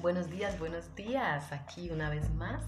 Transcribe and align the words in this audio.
Buenos 0.00 0.30
días, 0.30 0.56
buenos 0.60 0.94
días. 0.94 1.52
Aquí 1.52 1.90
una 1.90 2.08
vez 2.08 2.32
más 2.34 2.62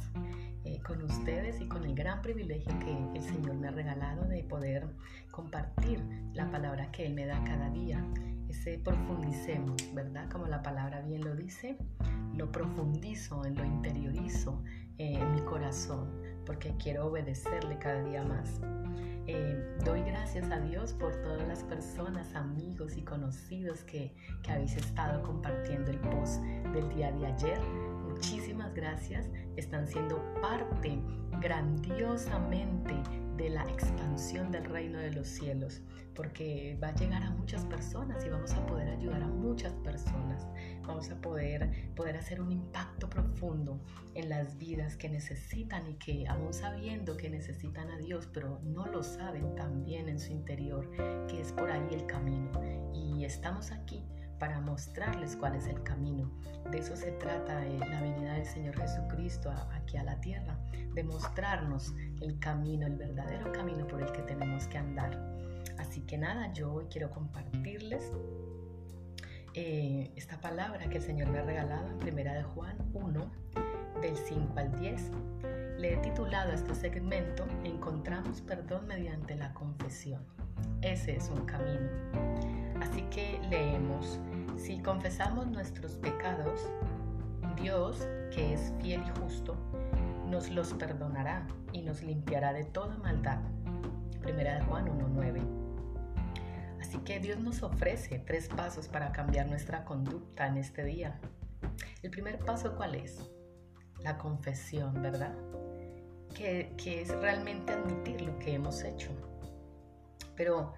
eh, 0.64 0.80
con 0.84 1.00
ustedes 1.03 1.61
y 1.61 1.68
con 1.68 1.84
el 1.84 1.95
gran 1.95 2.22
privilegio 2.22 2.77
que 2.80 3.18
el 3.18 3.22
Señor 3.22 3.54
me 3.54 3.68
ha 3.68 3.71
regalado 3.71 4.25
de 4.25 4.43
poder 4.43 4.88
compartir 5.30 6.03
la 6.34 6.51
palabra 6.51 6.91
que 6.91 7.06
Él 7.06 7.14
me 7.14 7.27
da 7.27 7.41
cada 7.45 7.70
día. 7.70 8.05
Ese 8.51 8.79
profundicemos, 8.79 9.77
¿verdad? 9.95 10.29
Como 10.29 10.48
la 10.48 10.61
palabra 10.61 11.03
bien 11.03 11.21
lo 11.21 11.37
dice, 11.37 11.79
lo 12.35 12.51
profundizo, 12.51 13.45
lo 13.45 13.65
interiorizo 13.65 14.61
eh, 14.98 15.21
en 15.21 15.33
mi 15.37 15.41
corazón, 15.43 16.11
porque 16.45 16.75
quiero 16.77 17.07
obedecerle 17.07 17.79
cada 17.79 18.02
día 18.02 18.25
más. 18.25 18.61
Eh, 19.29 19.77
doy 19.84 20.02
gracias 20.02 20.51
a 20.51 20.59
Dios 20.59 20.95
por 20.95 21.15
todas 21.23 21.47
las 21.47 21.62
personas, 21.62 22.34
amigos 22.34 22.97
y 22.97 23.02
conocidos 23.02 23.84
que, 23.84 24.16
que 24.43 24.51
habéis 24.51 24.77
estado 24.77 25.23
compartiendo 25.23 25.93
el 25.93 26.01
post 26.01 26.43
del 26.73 26.88
día 26.88 27.12
de 27.12 27.27
ayer. 27.27 27.60
Gracias. 28.74 29.29
Están 29.56 29.87
siendo 29.88 30.23
parte 30.41 31.01
grandiosamente 31.41 32.95
de 33.37 33.48
la 33.48 33.62
expansión 33.65 34.51
del 34.51 34.66
reino 34.66 34.98
de 34.98 35.12
los 35.12 35.27
cielos, 35.27 35.80
porque 36.15 36.79
va 36.83 36.88
a 36.88 36.95
llegar 36.95 37.23
a 37.23 37.30
muchas 37.30 37.65
personas 37.65 38.24
y 38.24 38.29
vamos 38.29 38.52
a 38.52 38.66
poder 38.66 38.91
ayudar 38.91 39.23
a 39.23 39.27
muchas 39.27 39.73
personas. 39.77 40.46
Vamos 40.87 41.10
a 41.10 41.20
poder, 41.20 41.91
poder 41.95 42.16
hacer 42.16 42.41
un 42.41 42.52
impacto 42.52 43.09
profundo 43.09 43.80
en 44.15 44.29
las 44.29 44.59
vidas 44.59 44.96
que 44.96 45.09
necesitan 45.09 45.87
y 45.88 45.95
que 45.95 46.29
aún 46.29 46.52
sabiendo 46.52 47.16
que 47.16 47.30
necesitan 47.30 47.91
a 47.91 47.96
Dios, 47.96 48.29
pero 48.32 48.60
no 48.62 48.87
lo 48.87 49.02
saben 49.02 49.55
tan 49.55 49.84
bien 49.84 50.09
en 50.09 50.21
su 50.21 50.32
interior, 50.32 50.91
que 51.27 51.41
es 51.41 51.52
por 51.52 51.71
ahí 51.71 51.88
el 51.93 52.05
camino. 52.07 52.51
Y 52.93 53.24
estamos 53.24 53.73
aquí 53.73 54.05
para 54.41 54.60
mostrarles 54.60 55.37
cuál 55.37 55.55
es 55.55 55.66
el 55.66 55.80
camino. 55.85 56.33
De 56.73 56.79
eso 56.79 56.96
se 56.96 57.13
trata 57.13 57.65
eh, 57.65 57.79
la 57.79 58.01
venida 58.01 58.33
del 58.33 58.47
Señor 58.47 58.77
Jesucristo 58.77 59.52
aquí 59.73 59.99
a 59.99 60.02
la 60.02 60.21
tierra, 60.21 60.59
de 60.95 61.05
mostrarnos 61.05 61.95
el 62.21 62.41
camino, 62.41 62.87
el 62.87 62.97
verdadero 62.97 63.52
camino 63.52 63.87
por 63.87 64.03
el 64.03 64.10
que 64.10 64.22
tenemos 64.22 64.66
que 64.66 64.78
andar. 64.78 65.38
Así 65.78 66.00
que 66.00 66.19
nada, 66.19 66.53
yo 66.53 66.72
hoy 66.72 66.87
quiero 66.91 67.10
compartirles 67.10 68.10
eh, 69.55 70.10
esta 70.16 70.41
palabra 70.41 70.88
que 70.88 70.97
el 70.97 71.03
Señor 71.03 71.28
me 71.28 71.38
ha 71.38 71.43
regalado 71.43 71.88
en 71.88 71.99
Primera 71.99 72.34
de 72.34 72.43
Juan 72.43 72.77
1, 72.94 73.31
del 74.00 74.16
5 74.16 74.59
al 74.59 74.78
10. 74.81 75.10
Le 75.78 75.94
he 75.94 75.97
titulado 75.99 76.53
a 76.53 76.54
este 76.54 76.75
segmento 76.75 77.47
Encontramos 77.65 78.41
perdón 78.41 78.87
mediante 78.87 79.34
la 79.34 79.53
confesión. 79.53 80.25
Ese 80.82 81.16
es 81.16 81.28
un 81.28 81.44
camino. 81.44 81.88
Así 82.81 83.03
que 83.10 83.41
leemos, 83.50 84.19
si 84.61 84.78
confesamos 84.83 85.47
nuestros 85.47 85.93
pecados, 85.97 86.61
Dios, 87.61 88.06
que 88.31 88.53
es 88.53 88.72
fiel 88.81 89.03
y 89.03 89.21
justo, 89.21 89.56
nos 90.28 90.50
los 90.50 90.75
perdonará 90.75 91.47
y 91.72 91.83
nos 91.83 92.03
limpiará 92.03 92.53
de 92.53 92.65
toda 92.65 92.97
maldad. 92.99 93.41
Primera 94.21 94.56
de 94.56 94.65
Juan 94.66 94.87
1.9. 94.87 95.41
Así 96.81 96.99
que 96.99 97.21
Dios 97.21 97.41
nos 97.41 97.62
ofrece 97.62 98.19
tres 98.19 98.49
pasos 98.49 98.87
para 98.87 99.12
cambiar 99.12 99.49
nuestra 99.49 99.84
conducta 99.84 100.47
en 100.47 100.59
este 100.59 100.84
día. 100.84 101.19
El 102.03 102.11
primer 102.11 102.38
paso, 102.38 102.77
¿cuál 102.77 102.94
es? 102.97 103.31
La 104.03 104.19
confesión, 104.19 105.00
¿verdad? 105.00 105.34
Que, 106.34 106.75
que 106.77 107.03
es 107.03 107.09
realmente 107.21 107.72
admitir 107.72 108.21
lo 108.21 108.38
que 108.38 108.55
hemos 108.55 108.84
hecho. 108.84 109.11
Pero 110.37 110.75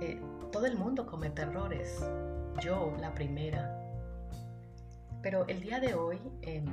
eh, 0.00 0.20
todo 0.52 0.66
el 0.66 0.76
mundo 0.76 1.06
comete 1.06 1.42
errores, 1.42 2.04
yo 2.60 2.96
la 3.00 3.14
primera. 3.14 3.82
Pero 5.22 5.46
el 5.48 5.60
día 5.60 5.80
de 5.80 5.94
hoy, 5.94 6.18
en, 6.42 6.66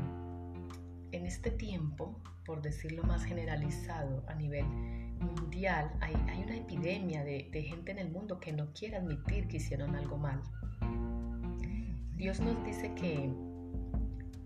este 1.11 1.51
tiempo, 1.51 2.21
por 2.45 2.61
decirlo 2.61 3.03
más 3.03 3.23
generalizado 3.23 4.23
a 4.27 4.35
nivel 4.35 4.65
mundial, 4.65 5.91
hay, 6.01 6.13
una 6.43 6.55
epidemia 6.55 7.23
de, 7.23 7.49
de 7.51 7.63
gente 7.63 7.91
en 7.91 7.99
el 7.99 8.11
mundo 8.11 8.39
que 8.39 8.51
no 8.51 8.73
quiere 8.73 8.97
admitir 8.97 9.47
que 9.47 9.57
hicieron 9.57 9.95
algo 9.95 10.17
mal. 10.17 10.41
Dios 12.15 12.39
nos 12.39 12.63
dice 12.65 12.93
que 12.95 13.31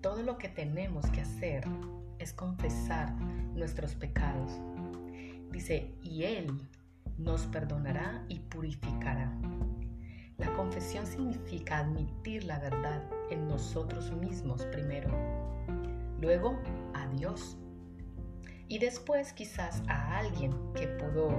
todo 0.01 0.23
lo 0.23 0.37
que 0.37 0.49
tenemos 0.49 1.05
que 1.07 1.21
hacer 1.21 1.63
es 2.19 2.33
confesar 2.33 3.13
nuestros 3.55 3.95
pecados. 3.95 4.51
Dice, 5.51 5.95
y 6.03 6.23
Él 6.23 6.47
nos 7.17 7.45
perdonará 7.47 8.23
y 8.29 8.39
purificará. 8.39 9.31
La 10.37 10.53
confesión 10.53 11.05
significa 11.07 11.79
admitir 11.79 12.43
la 12.43 12.59
verdad 12.59 13.01
en 13.31 13.47
nosotros 13.47 14.11
mismos 14.11 14.65
primero, 14.67 15.09
luego 16.19 16.59
a 16.93 17.07
Dios 17.07 17.57
y 18.67 18.77
después 18.77 19.33
quizás 19.33 19.81
a 19.87 20.17
alguien 20.17 20.53
que 20.75 20.87
pudo 20.87 21.29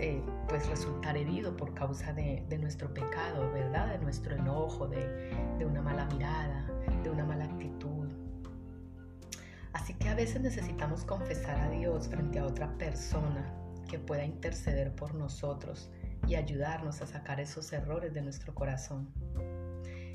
eh, 0.00 0.22
pues 0.48 0.66
resultar 0.68 1.16
herido 1.16 1.56
por 1.56 1.74
causa 1.74 2.12
de, 2.12 2.42
nuestro 2.58 2.92
pecado, 2.92 3.52
¿verdad? 3.52 3.88
De 3.88 3.98
nuestro 3.98 4.34
enojo, 4.34 4.88
de, 4.88 5.30
de 5.58 5.66
una 5.66 5.82
mala 5.82 6.06
mirada, 6.06 6.66
de 7.02 7.10
una 7.10 7.24
mala 7.24 7.44
actitud. 7.44 8.08
Así 9.72 9.92
que 9.94 10.08
a 10.08 10.14
veces 10.14 10.40
necesitamos 10.40 11.04
confesar 11.04 11.60
a 11.60 11.68
Dios 11.68 12.08
frente 12.08 12.38
a 12.38 12.46
otra 12.46 12.68
persona 12.78 13.52
que 13.88 13.98
pueda 13.98 14.24
interceder 14.24 14.94
por 14.94 15.14
nosotros 15.14 15.90
y 16.26 16.34
ayudarnos 16.34 17.00
a 17.02 17.06
sacar 17.06 17.40
esos 17.40 17.72
errores 17.72 18.14
de 18.14 18.22
nuestro 18.22 18.54
corazón. 18.54 19.12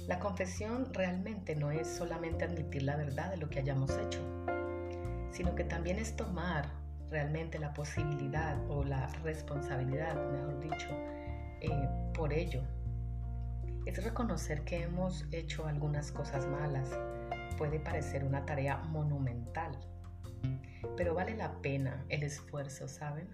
La 0.07 0.19
confesión 0.19 0.93
realmente 0.93 1.55
no 1.55 1.71
es 1.71 1.87
solamente 1.87 2.43
admitir 2.43 2.83
la 2.83 2.97
verdad 2.97 3.29
de 3.29 3.37
lo 3.37 3.49
que 3.49 3.59
hayamos 3.59 3.91
hecho, 3.97 4.19
sino 5.31 5.55
que 5.55 5.63
también 5.63 5.99
es 5.99 6.15
tomar 6.15 6.67
realmente 7.09 7.59
la 7.59 7.73
posibilidad 7.73 8.57
o 8.69 8.83
la 8.83 9.07
responsabilidad, 9.23 10.15
mejor 10.31 10.59
dicho, 10.59 10.87
eh, 11.61 11.89
por 12.13 12.33
ello. 12.33 12.63
Es 13.85 14.03
reconocer 14.03 14.63
que 14.63 14.83
hemos 14.83 15.25
hecho 15.31 15.67
algunas 15.67 16.11
cosas 16.11 16.47
malas. 16.47 16.89
Puede 17.57 17.79
parecer 17.79 18.23
una 18.23 18.45
tarea 18.45 18.77
monumental, 18.77 19.77
pero 20.97 21.13
vale 21.13 21.35
la 21.35 21.61
pena 21.61 22.05
el 22.09 22.23
esfuerzo, 22.23 22.87
¿saben? 22.87 23.29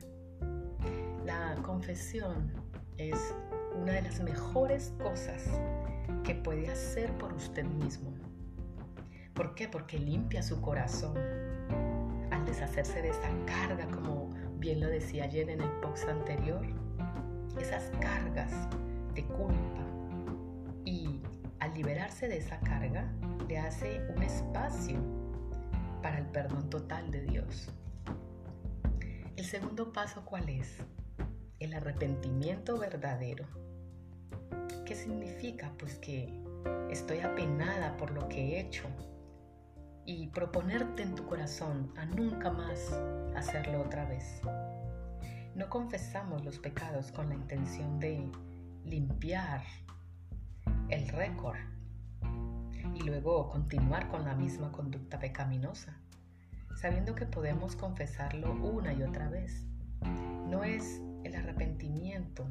La 1.27 1.55
confesión 1.61 2.53
es 2.97 3.35
una 3.75 3.91
de 3.91 4.01
las 4.01 4.21
mejores 4.21 4.93
cosas 5.03 5.43
que 6.23 6.33
puede 6.33 6.71
hacer 6.71 7.11
por 7.17 7.33
usted 7.33 7.65
mismo. 7.65 8.13
¿Por 9.33 9.53
qué? 9.53 9.67
Porque 9.67 9.99
limpia 9.99 10.41
su 10.41 10.61
corazón 10.61 11.17
al 12.31 12.45
deshacerse 12.45 13.01
de 13.01 13.09
esa 13.09 13.29
carga, 13.45 13.89
como 13.91 14.29
bien 14.53 14.79
lo 14.79 14.87
decía 14.87 15.25
ayer 15.25 15.49
en 15.49 15.59
el 15.59 15.69
post 15.81 16.07
anterior, 16.07 16.65
esas 17.59 17.91
cargas 17.99 18.53
de 19.13 19.25
culpa. 19.25 19.85
Y 20.85 21.21
al 21.59 21.73
liberarse 21.73 22.29
de 22.29 22.37
esa 22.37 22.57
carga, 22.61 23.11
le 23.49 23.59
hace 23.59 23.99
un 24.15 24.23
espacio 24.23 24.97
para 26.01 26.19
el 26.19 26.25
perdón 26.27 26.69
total 26.69 27.11
de 27.11 27.23
Dios. 27.23 27.69
El 29.35 29.43
segundo 29.43 29.91
paso, 29.91 30.23
¿cuál 30.23 30.47
es? 30.47 30.77
El 31.59 31.73
arrepentimiento 31.73 32.77
verdadero. 32.77 33.45
¿Qué 34.85 34.95
significa? 34.95 35.71
Pues 35.77 35.97
que 35.97 36.41
estoy 36.89 37.19
apenada 37.19 37.97
por 37.97 38.11
lo 38.11 38.27
que 38.29 38.41
he 38.41 38.59
hecho 38.59 38.83
y 40.05 40.27
proponerte 40.27 41.03
en 41.03 41.15
tu 41.15 41.25
corazón 41.25 41.91
a 41.97 42.05
nunca 42.05 42.51
más 42.51 42.93
hacerlo 43.35 43.81
otra 43.81 44.05
vez. 44.05 44.41
No 45.55 45.69
confesamos 45.69 46.45
los 46.45 46.59
pecados 46.59 47.11
con 47.11 47.29
la 47.29 47.35
intención 47.35 47.99
de 47.99 48.31
limpiar 48.85 49.63
el 50.89 51.07
récord 51.09 51.57
y 52.93 53.01
luego 53.01 53.49
continuar 53.49 54.07
con 54.07 54.23
la 54.23 54.35
misma 54.35 54.71
conducta 54.71 55.19
pecaminosa, 55.19 55.97
sabiendo 56.75 57.15
que 57.15 57.25
podemos 57.25 57.75
confesarlo 57.75 58.53
una 58.53 58.93
y 58.93 59.03
otra 59.03 59.29
vez. 59.29 59.65
No 60.47 60.63
es 60.63 61.01
el 61.23 61.35
arrepentimiento 61.35 62.47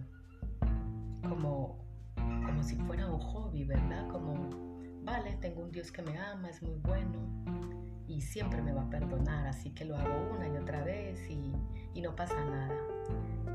como, 1.28 1.84
como 2.14 2.62
si 2.62 2.76
fuera 2.76 3.06
un 3.10 3.18
hobby, 3.18 3.64
¿verdad? 3.64 4.08
Como, 4.08 4.50
vale, 5.02 5.36
tengo 5.40 5.62
un 5.62 5.72
Dios 5.72 5.90
que 5.90 6.02
me 6.02 6.18
ama, 6.18 6.50
es 6.50 6.62
muy 6.62 6.76
bueno 6.76 7.18
y 8.06 8.20
siempre 8.20 8.62
me 8.62 8.72
va 8.72 8.82
a 8.82 8.90
perdonar, 8.90 9.46
así 9.46 9.70
que 9.70 9.84
lo 9.84 9.96
hago 9.96 10.34
una 10.34 10.48
y 10.48 10.56
otra 10.56 10.84
vez 10.84 11.28
y, 11.28 11.52
y 11.94 12.00
no 12.00 12.14
pasa 12.14 12.36
nada. 12.44 12.76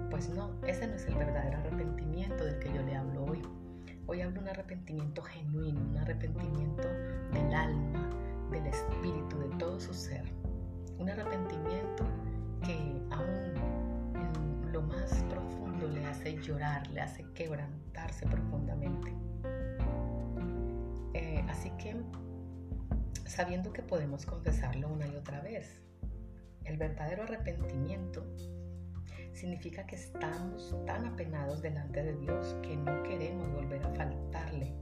Pues 0.10 0.30
no, 0.30 0.52
ese 0.68 0.88
no 0.88 0.96
es 0.96 1.06
el 1.08 1.16
verdadero 1.16 1.58
arrepentimiento 1.60 2.44
del 2.44 2.60
que 2.60 2.74
yo 2.74 2.82
le 2.82 2.96
hablo 2.96 3.26
hoy. 3.26 3.42
Hoy 4.08 4.22
hablo 4.22 4.42
un 4.42 4.50
arrepentimiento 4.50 5.22
genuino, 5.22 5.80
un 5.80 5.98
arrepentimiento 5.98 6.88
del 7.32 7.54
alma, 7.54 8.10
del 8.52 8.66
espíritu, 8.68 9.40
de 9.40 9.56
todo 9.58 9.80
su 9.80 9.94
ser. 9.94 10.26
Un 10.98 11.10
arrepentimiento 11.10 12.04
que 12.62 13.01
llorar, 16.40 16.88
le 16.92 17.02
hace 17.02 17.26
quebrantarse 17.34 18.26
profundamente. 18.28 19.14
Eh, 21.14 21.44
así 21.50 21.72
que 21.78 21.96
sabiendo 23.26 23.72
que 23.72 23.82
podemos 23.82 24.26
confesarlo 24.26 24.90
una 24.90 25.08
y 25.08 25.16
otra 25.16 25.40
vez. 25.40 25.82
El 26.66 26.78
verdadero 26.78 27.24
arrepentimiento 27.24 28.26
significa 29.34 29.86
que 29.88 29.96
estamos 29.96 30.76
tan 30.86 31.06
apenados 31.06 31.62
delante 31.62 32.04
de 32.04 32.14
Dios 32.18 32.56
que 32.62 32.76
no 32.76 33.02
queremos 33.04 33.50
volver 33.54 33.84
a 33.84 33.90
faltarle 33.96 34.74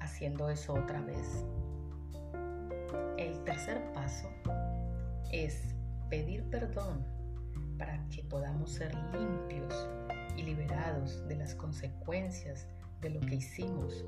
haciendo 0.00 0.50
eso 0.50 0.74
otra 0.74 1.00
vez. 1.00 1.44
El 3.16 3.42
tercer 3.44 3.92
paso 3.92 4.28
es 5.32 5.74
pedir 6.08 6.42
perdón 6.50 7.06
para 7.78 8.04
que 8.08 8.24
podamos 8.24 8.72
ser 8.72 8.92
limpios 9.14 9.88
liberados 10.42 11.26
de 11.28 11.36
las 11.36 11.54
consecuencias 11.54 12.66
de 13.00 13.10
lo 13.10 13.20
que 13.20 13.36
hicimos. 13.36 14.04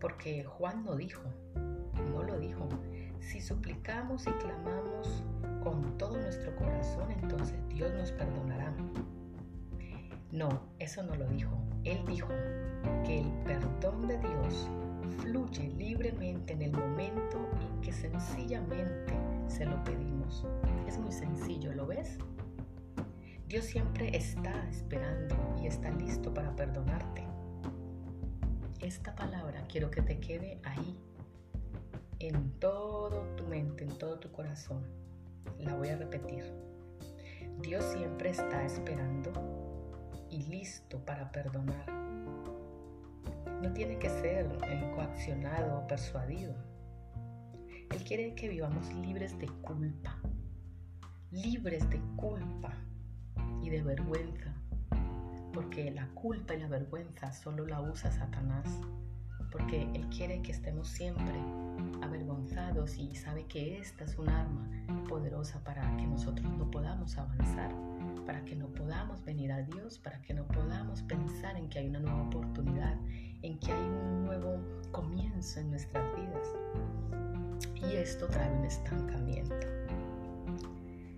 Porque 0.00 0.44
Juan 0.44 0.84
no 0.84 0.96
dijo, 0.96 1.22
no 2.12 2.22
lo 2.22 2.38
dijo. 2.38 2.68
Si 3.20 3.40
suplicamos 3.40 4.26
y 4.26 4.30
clamamos 4.32 5.22
con 5.62 5.96
todo 5.96 6.18
nuestro 6.18 6.54
corazón, 6.56 7.10
entonces 7.12 7.56
Dios 7.68 7.92
nos 7.92 8.10
perdonará. 8.12 8.74
No, 10.32 10.48
eso 10.78 11.02
no 11.02 11.14
lo 11.14 11.26
dijo. 11.28 11.56
Él 11.84 12.04
dijo 12.06 12.28
que 13.04 13.20
el 13.20 13.30
perdón 13.44 14.08
de 14.08 14.18
Dios 14.18 14.68
fluye 15.18 15.68
libremente 15.68 16.54
en 16.54 16.62
el 16.62 16.72
momento 16.72 17.48
en 17.60 17.80
que 17.80 17.92
sencillamente 17.92 19.12
se 19.46 19.66
lo 19.66 19.82
pedimos. 19.84 20.46
Es 20.86 20.98
muy 20.98 21.12
sencillo, 21.12 21.72
¿lo 21.74 21.86
ves? 21.86 22.18
Dios 23.52 23.66
siempre 23.66 24.16
está 24.16 24.66
esperando 24.70 25.36
y 25.62 25.66
está 25.66 25.90
listo 25.90 26.32
para 26.32 26.56
perdonarte. 26.56 27.22
Esta 28.80 29.14
palabra 29.14 29.66
quiero 29.68 29.90
que 29.90 30.00
te 30.00 30.18
quede 30.20 30.58
ahí, 30.64 30.98
en 32.18 32.52
todo 32.52 33.26
tu 33.36 33.44
mente, 33.44 33.84
en 33.84 33.98
todo 33.98 34.18
tu 34.18 34.32
corazón. 34.32 34.82
La 35.58 35.74
voy 35.74 35.90
a 35.90 35.98
repetir. 35.98 36.50
Dios 37.60 37.84
siempre 37.92 38.30
está 38.30 38.64
esperando 38.64 39.30
y 40.30 40.44
listo 40.44 41.04
para 41.04 41.30
perdonar. 41.30 41.92
No 43.60 43.70
tiene 43.74 43.98
que 43.98 44.08
ser 44.08 44.48
coaccionado 44.94 45.80
o 45.80 45.86
persuadido. 45.86 46.54
Él 47.90 48.02
quiere 48.02 48.34
que 48.34 48.48
vivamos 48.48 48.90
libres 48.94 49.38
de 49.38 49.48
culpa, 49.60 50.16
libres 51.30 51.90
de 51.90 52.00
culpa 52.16 52.74
y 53.62 53.70
de 53.70 53.82
vergüenza, 53.82 54.52
porque 55.54 55.90
la 55.90 56.06
culpa 56.08 56.54
y 56.54 56.60
la 56.60 56.68
vergüenza 56.68 57.32
solo 57.32 57.66
la 57.66 57.80
usa 57.80 58.10
Satanás, 58.10 58.66
porque 59.50 59.82
Él 59.94 60.08
quiere 60.08 60.42
que 60.42 60.52
estemos 60.52 60.88
siempre 60.88 61.38
avergonzados 62.02 62.96
y 62.96 63.14
sabe 63.14 63.44
que 63.46 63.78
esta 63.78 64.04
es 64.04 64.18
un 64.18 64.28
arma 64.28 64.68
poderosa 65.08 65.62
para 65.62 65.96
que 65.96 66.06
nosotros 66.06 66.50
no 66.56 66.70
podamos 66.70 67.16
avanzar, 67.18 67.72
para 68.26 68.44
que 68.44 68.56
no 68.56 68.68
podamos 68.68 69.24
venir 69.24 69.52
a 69.52 69.62
Dios, 69.62 69.98
para 69.98 70.20
que 70.22 70.34
no 70.34 70.46
podamos 70.46 71.02
pensar 71.02 71.56
en 71.56 71.68
que 71.68 71.80
hay 71.80 71.88
una 71.88 72.00
nueva 72.00 72.22
oportunidad, 72.22 72.96
en 73.42 73.58
que 73.58 73.72
hay 73.72 73.84
un 73.84 74.24
nuevo 74.24 74.58
comienzo 74.90 75.60
en 75.60 75.70
nuestras 75.70 76.04
vidas. 76.16 76.48
Y 77.74 77.96
esto 77.96 78.26
trae 78.28 78.50
un 78.56 78.64
estancamiento. 78.64 79.66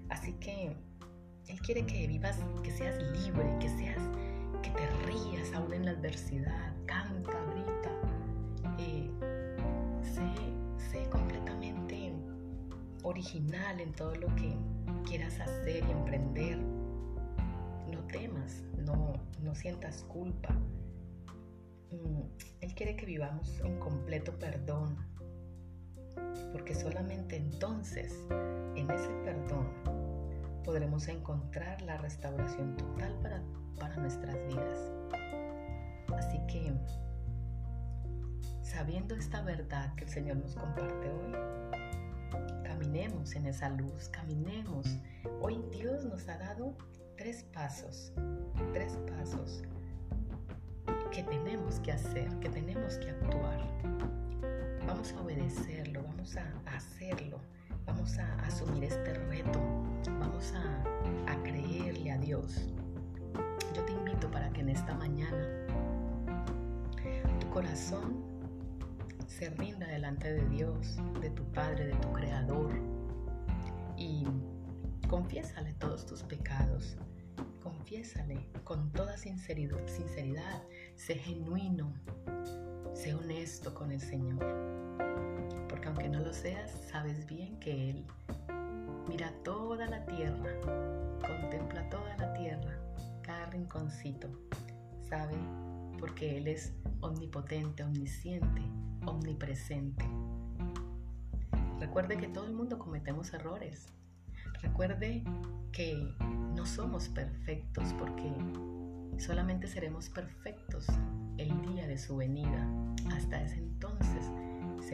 Así 0.09 0.33
que 0.35 0.77
Él 1.49 1.61
quiere 1.61 1.85
que 1.87 2.07
vivas, 2.07 2.39
que 2.63 2.71
seas 2.71 3.03
libre, 3.19 3.57
que 3.61 3.69
seas, 3.69 4.03
que 4.63 4.71
te 4.71 4.87
rías 5.07 5.53
aún 5.55 5.73
en 5.73 5.85
la 5.85 5.91
adversidad, 5.93 6.73
canta, 6.87 7.33
grita, 7.53 7.91
eh, 8.79 9.11
sé, 10.03 11.09
completamente 11.11 12.13
original 13.03 13.81
en 13.81 13.93
todo 13.93 14.15
lo 14.17 14.29
que 14.37 14.57
quieras 15.07 15.41
hacer 15.41 15.85
y 15.87 15.91
emprender. 15.91 16.59
No 17.91 18.01
temas, 18.09 18.63
no, 18.85 19.15
no 19.43 19.55
sientas 19.55 20.05
culpa. 20.05 20.51
Mm, 21.91 22.23
Él 22.61 22.75
quiere 22.75 22.97
que 22.97 23.07
vivamos 23.07 23.61
en 23.61 23.79
completo 23.79 24.39
perdón, 24.39 24.97
porque 26.53 26.75
solamente 26.75 27.37
entonces, 27.37 28.15
en 28.77 28.91
ese 28.91 29.11
perdón, 29.25 29.69
podremos 30.95 31.09
encontrar 31.09 31.83
la 31.83 31.97
restauración 31.97 32.77
total 32.77 33.13
para, 33.21 33.43
para 33.81 33.97
nuestras 33.97 34.37
vidas. 34.47 34.93
Así 36.17 36.39
que, 36.47 36.73
sabiendo 38.63 39.17
esta 39.17 39.43
verdad 39.43 39.93
que 39.97 40.05
el 40.05 40.11
Señor 40.11 40.37
nos 40.37 40.55
comparte 40.55 41.11
hoy, 41.11 41.33
caminemos 42.63 43.35
en 43.35 43.47
esa 43.47 43.71
luz, 43.71 44.09
caminemos. 44.11 44.87
Hoy 45.41 45.61
Dios 45.73 46.05
nos 46.05 46.29
ha 46.29 46.39
dado 46.39 46.77
tres 47.17 47.43
pasos, 47.53 48.13
tres 48.73 48.97
pasos 49.09 49.65
que 51.11 51.25
tenemos 51.25 51.81
que 51.81 51.91
hacer, 51.91 52.29
que 52.39 52.51
tenemos 52.51 52.99
que 52.99 53.11
actuar. 53.11 53.67
Vamos 54.87 55.13
a 55.13 55.21
obedecerlo, 55.21 56.05
vamos 56.05 56.37
a 56.37 56.77
hacerlo, 56.77 57.41
vamos 57.87 58.19
a 58.19 58.35
asumir 58.45 58.85
este 58.85 59.15
reto, 59.15 59.61
vamos 60.19 60.53
a, 60.55 61.43
creerle 61.43 62.11
a 62.11 62.19
Dios. 62.19 62.69
Yo 63.75 63.85
te 63.85 63.93
invito 63.93 64.31
para 64.31 64.51
que 64.51 64.61
en 64.61 64.71
esta 64.71 64.95
mañana 64.95 65.47
tu 67.41 67.51
corazón 67.51 68.25
se 69.27 69.51
rinda 69.51 69.87
delante 69.87 70.33
de 70.33 70.47
Dios, 70.49 70.99
de 71.21 71.31
tu 71.31 71.45
Padre, 71.53 71.87
de 71.87 71.95
tu 71.97 72.13
Creador 72.13 72.73
y 73.97 74.27
confiésale 75.09 75.73
todos 75.75 76.07
tus 76.07 76.23
pecados. 76.23 76.97
Confiésale 77.63 78.49
con 78.63 78.91
toda 78.93 79.17
sinceridad, 79.17 79.87
sinceridad, 79.87 80.63
sé 80.95 81.17
genuino, 81.17 81.93
sé 82.95 83.15
honesto 83.15 83.75
con 83.75 83.91
el 83.93 84.01
Señor. 84.01 84.39
Aunque 85.87 86.09
no 86.09 86.21
lo 86.21 86.33
seas, 86.33 86.71
sabes 86.91 87.27
bien 87.27 87.59
que 87.61 87.91
Él 87.91 88.07
mira 89.09 89.33
toda 89.45 89.87
la 89.87 90.05
tierra, 90.07 90.51
contempla 91.21 91.89
toda 91.91 92.17
la 92.17 92.33
tierra, 92.33 92.79
cada 93.23 93.47
rinconcito. 93.47 94.29
Sabe 95.03 95.35
porque 95.99 96.39
Él 96.39 96.49
es 96.49 96.73
omnipotente, 97.01 97.83
omnisciente, 97.83 98.63
omnipresente. 99.07 100.05
Recuerde 101.79 102.17
que 102.17 102.29
todo 102.29 102.47
el 102.47 102.55
mundo 102.55 102.79
cometemos 102.79 103.33
errores. 103.35 103.93
Recuerde 104.63 105.23
que 105.73 106.15
no 106.55 106.65
somos 106.65 107.09
perfectos 107.09 107.93
porque 107.99 108.33
solamente 109.19 109.67
seremos 109.67 110.09
perfectos 110.09 110.87
el 111.37 111.61
día 111.63 111.87
de 111.87 111.99
su 111.99 112.17
venida. 112.17 112.67
Hasta 113.13 113.43
ese 113.43 113.59
entonces 113.59 114.31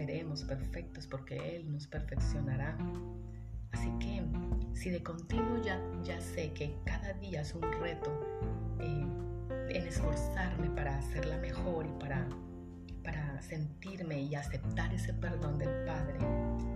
seremos 0.00 0.44
perfectos 0.44 1.06
porque 1.06 1.56
Él 1.56 1.70
nos 1.70 1.86
perfeccionará. 1.86 2.74
Así 3.72 3.90
que 3.98 4.22
si 4.72 4.88
de 4.88 5.02
continuo 5.02 5.60
ya, 5.62 5.78
ya 6.02 6.18
sé 6.20 6.52
que 6.54 6.74
cada 6.86 7.12
día 7.14 7.42
es 7.42 7.54
un 7.54 7.62
reto 7.62 8.10
eh, 8.80 9.06
en 9.68 9.86
esforzarme 9.86 10.70
para 10.70 10.96
hacerla 10.96 11.36
mejor 11.36 11.86
y 11.86 11.92
para, 12.00 12.26
para 13.04 13.42
sentirme 13.42 14.22
y 14.22 14.34
aceptar 14.34 14.92
ese 14.94 15.12
perdón 15.12 15.58
del 15.58 15.84
Padre 15.84 16.18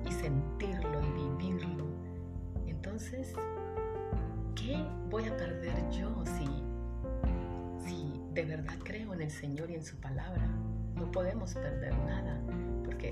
y 0.07 0.13
sentirlo 0.13 1.01
y 1.03 1.39
vivirlo, 1.39 1.87
entonces, 2.67 3.33
¿qué 4.55 4.77
voy 5.09 5.25
a 5.25 5.37
perder 5.39 5.91
yo 5.91 6.23
si, 6.27 6.47
si 7.87 8.21
de 8.35 8.45
verdad 8.45 8.79
creo 8.85 9.15
en 9.15 9.23
el 9.23 9.31
Señor 9.31 9.71
y 9.71 9.77
en 9.77 9.85
su 9.85 9.97
palabra? 9.97 10.47
No 10.95 11.11
podemos 11.11 11.55
perder 11.55 11.97
nada, 11.99 12.39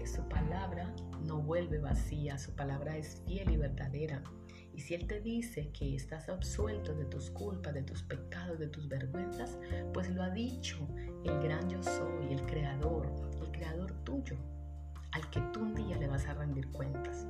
su 0.07 0.23
palabra 0.29 0.95
no 1.27 1.39
vuelve 1.39 1.79
vacía, 1.79 2.39
su 2.39 2.53
palabra 2.53 2.97
es 2.97 3.23
fiel 3.27 3.51
y 3.51 3.57
verdadera. 3.57 4.23
Y 4.75 4.81
si 4.81 4.95
Él 4.95 5.07
te 5.07 5.21
dice 5.21 5.71
que 5.73 5.95
estás 5.95 6.29
absuelto 6.29 6.95
de 6.95 7.05
tus 7.05 7.31
culpas, 7.31 7.75
de 7.75 7.83
tus 7.83 8.03
pecados, 8.03 8.59
de 8.59 8.69
tus 8.69 8.89
vergüenzas, 8.89 9.59
pues 9.93 10.11
lo 10.11 10.23
ha 10.23 10.31
dicho 10.31 10.79
el 11.25 11.43
gran 11.43 11.69
yo 11.69 11.83
soy, 11.83 12.33
el 12.33 12.43
creador, 12.47 13.13
el 13.43 13.53
creador 13.53 13.93
tuyo, 14.05 14.37
al 15.13 15.29
que 15.31 15.41
tú 15.53 15.61
un 15.61 15.75
día 15.75 15.97
le 15.99 16.09
vas 16.09 16.27
a 16.27 16.35
rendir 16.35 16.71
cuentas. 16.71 17.27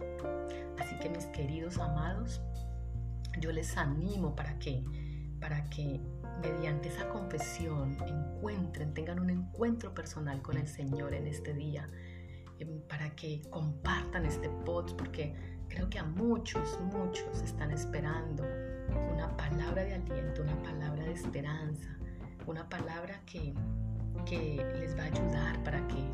Así 0.79 0.97
que 1.01 1.11
mis 1.11 1.27
queridos 1.27 1.79
amados, 1.79 2.41
yo 3.41 3.51
les 3.51 3.77
animo 3.77 4.37
para 4.37 4.59
que, 4.59 4.85
para 5.41 5.69
que 5.69 6.01
mediante 6.43 6.89
esa 6.89 7.09
confesión 7.09 7.97
encuentren, 8.07 8.95
tengan 8.95 9.19
un 9.21 9.31
encuentro 9.31 9.95
personal 9.95 10.43
con 10.43 10.57
el 10.59 10.69
Señor 10.69 11.15
en 11.15 11.27
este 11.27 11.55
día, 11.55 11.89
para 12.89 13.15
que 13.15 13.43
compartan 13.51 14.25
este 14.25 14.49
post, 14.65 14.97
porque 14.97 15.35
creo 15.69 15.89
que 15.89 15.99
a 15.99 16.05
muchos, 16.05 16.79
muchos 16.93 17.43
están 17.43 17.71
esperando 17.71 18.45
una 19.13 19.37
palabra 19.37 19.85
de 19.85 19.95
aliento, 19.95 20.43
una 20.43 20.61
palabra 20.63 21.05
de 21.05 21.13
esperanza, 21.13 21.97
una 22.47 22.69
palabra 22.69 23.21
que, 23.27 23.55
que 24.27 24.65
les 24.79 24.97
va 24.97 25.05
a 25.05 25.07
ayudar 25.07 25.63
para 25.63 25.87
que 25.89 26.05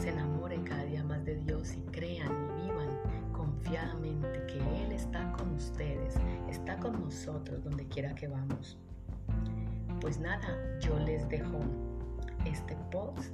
se 0.00 0.10
enamoren 0.10 0.64
cada 0.64 0.84
día 0.84 1.02
más 1.04 1.24
de 1.24 1.36
Dios 1.36 1.74
y 1.74 1.80
crean 1.90 2.30
y 2.58 2.62
vivan 2.62 2.88
confiadamente 3.32 4.46
que 4.46 4.58
Él 4.82 4.92
está 4.92 5.32
con 5.32 5.54
ustedes, 5.54 6.14
está 6.48 6.78
con 6.78 7.00
nosotros 7.00 7.62
donde 7.64 7.86
quiera 7.88 8.14
que 8.14 8.28
vamos. 8.28 8.78
Pues 10.00 10.18
nada, 10.18 10.78
yo 10.80 10.98
les 10.98 11.28
dejo 11.28 11.60
este 12.44 12.76
post 12.90 13.32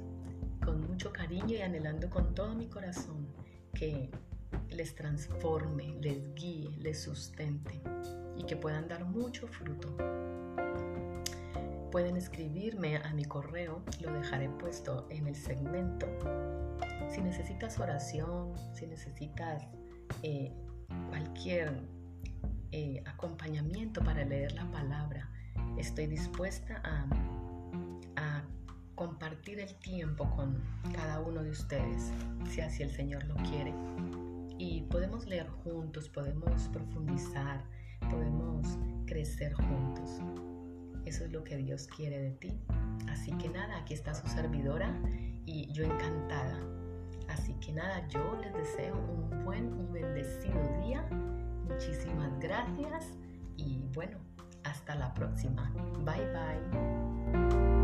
con 0.63 0.81
mucho 0.81 1.11
cariño 1.11 1.55
y 1.55 1.61
anhelando 1.61 2.09
con 2.09 2.33
todo 2.33 2.55
mi 2.55 2.67
corazón 2.67 3.27
que 3.73 4.09
les 4.69 4.95
transforme, 4.95 5.95
les 6.01 6.33
guíe, 6.35 6.69
les 6.79 7.03
sustente 7.03 7.81
y 8.37 8.43
que 8.43 8.55
puedan 8.55 8.87
dar 8.87 9.05
mucho 9.05 9.47
fruto. 9.47 9.95
Pueden 11.91 12.17
escribirme 12.17 12.97
a 12.97 13.13
mi 13.13 13.25
correo, 13.25 13.83
lo 14.01 14.11
dejaré 14.13 14.49
puesto 14.49 15.07
en 15.11 15.27
el 15.27 15.35
segmento. 15.35 16.07
Si 17.09 17.21
necesitas 17.21 17.79
oración, 17.79 18.53
si 18.73 18.87
necesitas 18.87 19.67
eh, 20.23 20.51
cualquier 21.09 21.87
eh, 22.71 23.03
acompañamiento 23.05 24.03
para 24.03 24.25
leer 24.25 24.53
la 24.53 24.69
palabra, 24.71 25.29
estoy 25.77 26.07
dispuesta 26.07 26.81
a, 26.83 27.05
compartir 28.95 29.59
el 29.59 29.73
tiempo 29.75 30.29
con 30.35 30.61
cada 30.93 31.19
uno 31.19 31.43
de 31.43 31.51
ustedes, 31.51 32.11
si 32.49 32.61
así 32.61 32.83
el 32.83 32.91
Señor 32.91 33.23
lo 33.25 33.35
quiere. 33.35 33.73
Y 34.57 34.81
podemos 34.83 35.25
leer 35.25 35.47
juntos, 35.63 36.09
podemos 36.09 36.67
profundizar, 36.69 37.63
podemos 38.09 38.67
crecer 39.05 39.53
juntos. 39.53 40.19
Eso 41.05 41.25
es 41.25 41.31
lo 41.31 41.43
que 41.43 41.57
Dios 41.57 41.87
quiere 41.87 42.19
de 42.19 42.31
ti. 42.31 42.59
Así 43.09 43.31
que 43.33 43.49
nada, 43.49 43.77
aquí 43.77 43.93
está 43.93 44.13
su 44.13 44.27
servidora 44.27 44.93
y 45.45 45.71
yo 45.73 45.83
encantada. 45.83 46.59
Así 47.27 47.53
que 47.55 47.73
nada, 47.73 48.07
yo 48.07 48.37
les 48.41 48.53
deseo 48.53 48.95
un 48.95 49.43
buen 49.43 49.79
y 49.79 49.85
bendecido 49.85 50.59
día. 50.85 51.01
Muchísimas 51.67 52.39
gracias 52.39 53.05
y 53.57 53.83
bueno, 53.93 54.17
hasta 54.63 54.95
la 54.95 55.13
próxima. 55.13 55.71
Bye 56.05 56.25
bye. 56.31 57.82